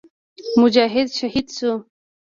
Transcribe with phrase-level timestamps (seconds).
[0.61, 1.71] مجاهد شهید شو.